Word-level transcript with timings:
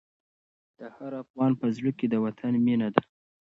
د 0.77 0.79
هر 0.95 1.11
افغان 1.23 1.51
په 1.61 1.67
زړه 1.77 1.91
کې 1.97 2.05
د 2.09 2.15
وطن 2.25 2.53
مینه 2.65 2.87
ده. 2.93 3.01